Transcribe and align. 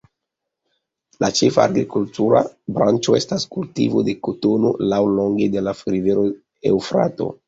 La 1.23 1.27
ĉefa 1.39 1.65
agrikultura 1.71 2.39
branĉo 2.77 3.17
estas 3.17 3.45
kultivo 3.55 4.01
de 4.07 4.15
kotono 4.29 4.71
laŭlonge 4.95 5.51
de 5.57 5.63
la 5.67 5.75
rivero 5.97 6.25
Eŭfrato. 6.73 7.29